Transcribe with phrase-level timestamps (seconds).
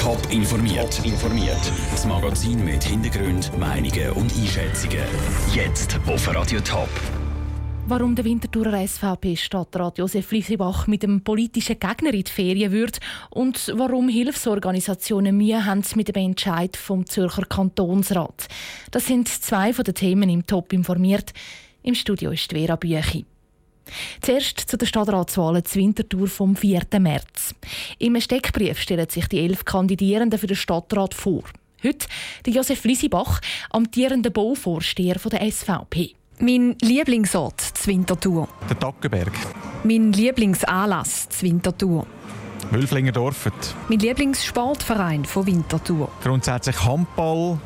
[0.00, 1.04] Top informiert.
[1.04, 1.60] informiert.
[1.90, 5.04] Das Magazin mit Hintergrund, Meinungen und Einschätzungen.
[5.54, 6.88] Jetzt auf Radio Top.
[7.86, 13.70] Warum der Winterthurer SVP-Stadtrat Josef Liesibach mit dem politischen Gegner in die Ferien wird und
[13.76, 18.48] warum Hilfsorganisationen Mühe haben mit dem Entscheid vom Zürcher Kantonsrat.
[18.90, 21.34] Das sind zwei von den Themen im Top informiert.
[21.82, 23.26] Im Studio ist Vera Büchi.
[24.20, 26.82] Zuerst zu den Stadtratswahlen zur Winterthur vom 4.
[26.98, 27.54] März.
[27.98, 31.42] Im Steckbrief stellen sich die elf Kandidierenden für den Stadtrat vor.
[31.82, 32.06] Heute
[32.44, 36.14] der Josef Lisibach, amtierender Bauvorsteher der SVP.
[36.38, 38.48] Mein Lieblingsort zur Winterthur.
[38.68, 39.32] Der Tackenberg.
[39.84, 42.06] Mein Lieblingsanlass zur Winterthur.
[42.70, 43.52] Wülflinger Dorfet.
[43.88, 46.10] Mein Lieblingssportverein von Winterthur.
[46.22, 47.58] Grundsätzlich Handball,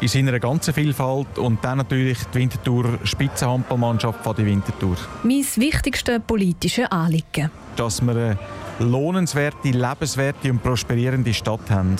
[0.00, 4.96] in seiner ganzen Vielfalt und dann natürlich die Winterthur Spitzenhandballmannschaft von der Winterthur.
[5.22, 7.50] Mein wichtigstes politisches Anliegen.
[7.76, 8.38] Dass wir eine
[8.78, 11.96] lohnenswerte, lebenswerte und prosperierende Stadt haben.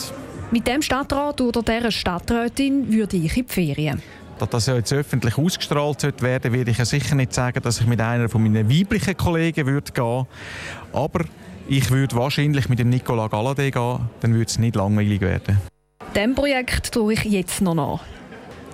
[0.51, 4.03] Mit dem Stadtrat oder dieser Stadträtin würde ich in die Ferien.
[4.39, 7.87] Da das ja jetzt öffentlich ausgestrahlt wird, werde ich ja sicher nicht sagen, dass ich
[7.87, 10.27] mit einer von meinen weiblichen Kollegen würde gehen
[10.95, 11.25] Aber
[11.69, 15.59] ich würde wahrscheinlich mit dem Nicolas Galladay gehen, dann würde es nicht langweilig werden.
[16.17, 18.01] Dem Projekt tue ich jetzt noch nach.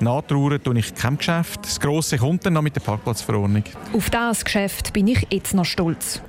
[0.01, 1.61] Nachtrauern tue ich kein Geschäft.
[1.63, 3.65] Das Grosse kommt dann noch mit der Parkplatzverordnung.
[3.93, 6.23] Auf das Geschäft bin ich jetzt noch stolz.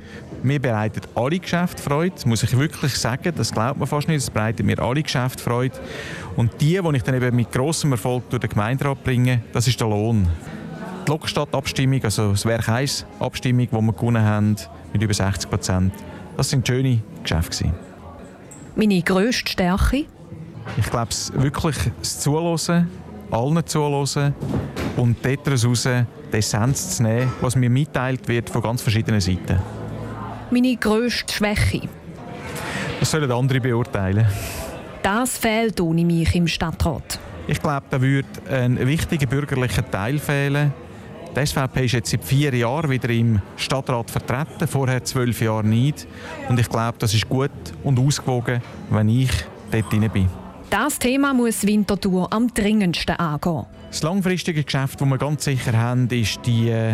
[0.44, 3.34] Mir bereitet alle Geschäfte Freude, das muss ich wirklich sagen.
[3.36, 4.18] Das glaubt man fast nicht.
[4.18, 5.76] Es bereitet mir alle Geschäfte Freude.
[6.36, 9.80] Und die, die ich dann eben mit grossem Erfolg durch den Gemeinderat bringe, das ist
[9.80, 10.28] der Lohn.
[11.06, 14.56] Die Lokstadt-Abstimmung, also das Werk 1-Abstimmung, die wir gewonnen haben,
[14.92, 15.94] mit über 60 Prozent,
[16.36, 17.74] das sind schöne Geschäfte.
[18.76, 20.06] Meine grösste Stärke?
[20.76, 22.90] Ich glaube, es wirklich das Zuhören,
[23.32, 24.36] allen zuhören
[24.98, 29.60] und daraus die Essenz zu nehmen, was mir mitteilt wird von ganz verschiedenen Seiten.
[30.52, 31.82] Meine grösste Schwäche?
[33.00, 34.28] Das sollen andere beurteilen.
[35.04, 37.20] Das fehlt ohne mich im Stadtrat.
[37.48, 40.74] Ich glaube, da würde ein wichtiger bürgerlicher Teil fehlen.
[41.36, 46.08] Die SVP ist jetzt seit vier Jahren wieder im Stadtrat vertreten, vorher zwölf Jahre nicht.
[46.50, 47.52] Und ich glaube, das ist gut
[47.84, 49.32] und ausgewogen, wenn ich
[49.72, 50.30] dort drin bin.
[50.70, 53.66] Das Thema muss Winterthur am dringendsten angehen.
[53.90, 56.94] Das langfristige Geschäft, das wir ganz sicher haben, ist die äh,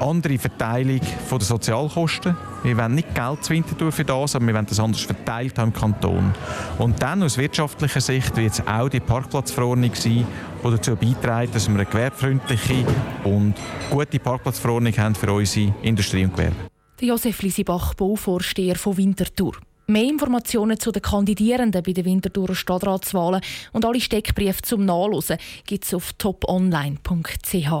[0.00, 2.36] andere Verteilung der Sozialkosten.
[2.64, 5.68] Wir wollen nicht Geld zu Winterthur für das, aber wir wollen das anders verteilt haben
[5.68, 6.32] im Kanton.
[6.78, 10.26] Und dann aus wirtschaftlicher Sicht wird es auch die Parkplatzverordnung sein,
[10.64, 12.84] die dazu beiträgt, dass wir eine gewerbefreundliche
[13.22, 13.54] und
[13.88, 16.56] gute Parkplatzverordnung haben für unsere Industrie und Gewerbe.
[17.00, 19.52] Josef Lisibach, Bauvorsteher von Winterthur.
[19.90, 23.40] Mehr Informationen zu den Kandidierenden bei den Winterthurer Stadtratswahlen
[23.72, 25.36] und alle Steckbriefe zum Nachlesen
[25.66, 27.72] gibt es auf toponline.ch.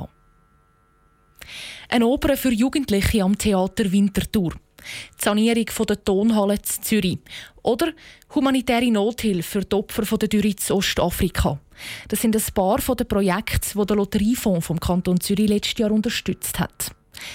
[1.88, 4.54] Eine Oper für Jugendliche am Theater Winterthur.
[5.20, 7.18] Die Sanierung der Tonhalle in Zürich.
[7.62, 7.92] Oder
[8.34, 11.60] humanitäre Nothilfe für die Opfer der Dürre in Ostafrika.
[12.08, 16.58] Das sind ein paar der Projekte, die der Lotteriefonds vom Kanton Zürich letztes Jahr unterstützt
[16.58, 16.90] hat.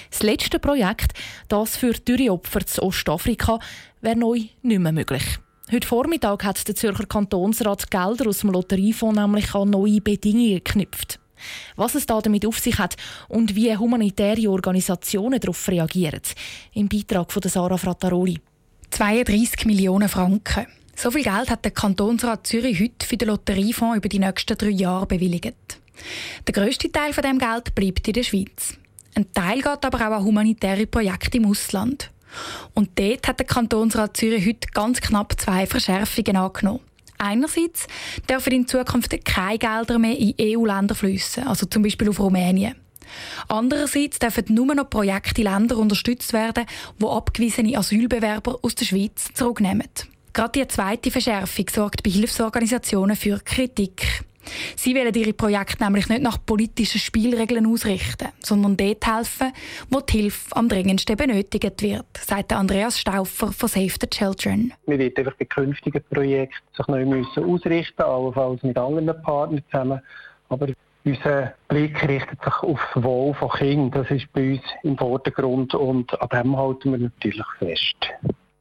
[0.09, 1.13] Das letzte Projekt,
[1.47, 3.59] das für Dürreopfer zu Ostafrika,
[4.01, 5.40] wäre neu nicht mehr möglich.
[5.72, 11.19] Heute Vormittag hat der Zürcher Kantonsrat Gelder aus dem Lotteriefonds nämlich an neue Bedingungen geknüpft.
[11.75, 12.96] Was es damit auf sich hat
[13.28, 16.22] und wie humanitäre Organisationen darauf reagieren.
[16.73, 18.40] Im Beitrag von Sarah Frattaroli.
[18.91, 20.67] 32 Millionen Franken.
[20.96, 24.69] So viel Geld hat der Kantonsrat Zürich heute für den Lotteriefonds über die nächsten drei
[24.69, 25.79] Jahre bewilligt.
[26.47, 28.78] Der grösste Teil von dem Geld bleibt in der Schweiz.
[29.16, 32.12] Ein Teil geht aber auch an humanitäre Projekte im Ausland.
[32.74, 36.81] Und dort hat der Kantonsrat Zürich heute ganz knapp zwei Verschärfungen angenommen.
[37.18, 37.88] Einerseits
[38.30, 42.76] dürfen in Zukunft keine Gelder mehr in EU-Länder fließen, also zum Beispiel auf Rumänien.
[43.48, 46.66] Andererseits dürfen nur noch Projekte in Ländern unterstützt werden,
[47.00, 49.88] wo abgewiesene Asylbewerber aus der Schweiz zurücknehmen.
[50.34, 54.26] Gerade die zweite Verschärfung sorgt bei Hilfsorganisationen für Kritik.
[54.76, 59.52] Sie wollen ihre Projekte nämlich nicht nach politischen Spielregeln ausrichten, sondern dort helfen,
[59.90, 64.74] wo die Hilfe am dringendsten benötigt wird, sagt Andreas Stauffer von Save the Children.
[64.86, 70.02] Wir werden einfach bei künftigen Projekten sich neu müssen ausrichten, allenfalls mit anderen Partnern zusammen.
[70.50, 70.68] Aber
[71.06, 73.91] unser Blick richtet sich auf das Wohl von Kindern.
[73.91, 77.96] Das ist bei uns im Vordergrund und an dem halten wir natürlich fest.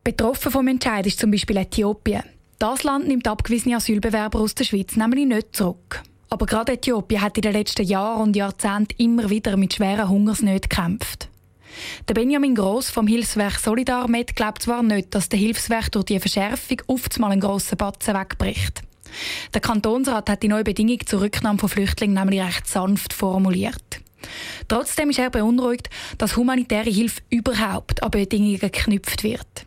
[0.04, 2.22] Betroffen vom Entscheid ist zum Beispiel Äthiopien.
[2.64, 6.02] Das Land nimmt abgewiesene Asylbewerber aus der Schweiz nämlich nicht zurück.
[6.30, 10.70] Aber gerade Äthiopien hat in den letzten Jahren und Jahrzehnten immer wieder mit schweren Hungersnöten
[10.70, 11.28] gekämpft.
[12.08, 16.80] Der Benjamin Gross vom Hilfswerk Solidarmed glaubt zwar nicht, dass der Hilfswerk durch die Verschärfung
[16.86, 18.80] oftmals einen grossen Batzen wegbricht.
[19.52, 24.00] Der Kantonsrat hat die neue Bedingung zur Rücknahme von Flüchtlingen nämlich recht sanft formuliert.
[24.68, 29.66] Trotzdem ist er beunruhigt, dass humanitäre Hilfe überhaupt an Bedingungen geknüpft wird.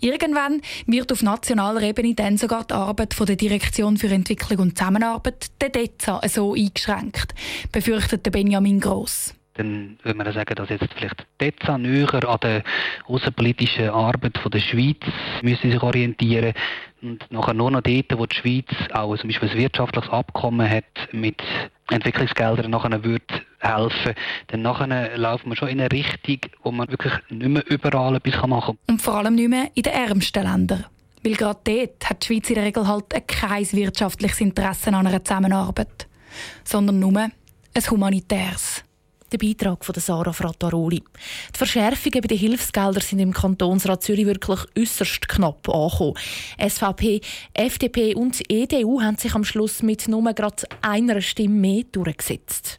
[0.00, 4.78] Irgendwann wird auf nationaler Ebene dann sogar die Arbeit von der Direktion für Entwicklung und
[4.78, 7.34] Zusammenarbeit, der DEZA, so eingeschränkt,
[7.72, 9.34] befürchtet Benjamin Gross.
[9.54, 12.62] Dann würde man sagen, dass jetzt vielleicht DEZA näher an der
[13.06, 15.00] außenpolitischen Arbeit der Schweiz
[15.42, 16.52] müssen sich orientieren
[17.00, 20.84] und nachher nur noch dort, wo die Schweiz auch zum Beispiel ein wirtschaftliches Abkommen hat
[21.12, 21.42] mit
[21.90, 24.14] Entwicklungsgeldern nachher würde helfen,
[24.48, 28.46] dann nachher laufen wir schon in eine Richtung, wo man wirklich nicht mehr überall etwas
[28.46, 28.94] machen kann.
[28.94, 30.84] Und vor allem nicht mehr in den ärmsten Ländern.
[31.22, 35.24] Weil gerade dort hat die Schweiz in der Regel halt kein wirtschaftliches Interesse an einer
[35.24, 36.06] Zusammenarbeit,
[36.64, 37.32] sondern nur ein
[37.90, 38.84] humanitäres.
[39.32, 41.02] Der Beitrag von Sarah Frattaroli.
[41.52, 46.14] Die Verschärfungen bei den Hilfsgeldern sind im Kantonsrat Zürich wirklich äußerst knapp angekommen.
[46.64, 47.20] SVP,
[47.52, 52.78] FDP und EDU haben sich am Schluss mit nur gerade einer Stimme mehr durchgesetzt.